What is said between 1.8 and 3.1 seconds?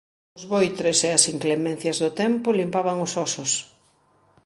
do tempo limpaban